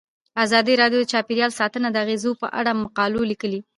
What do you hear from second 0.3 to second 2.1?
ازادي راډیو د چاپیریال ساتنه د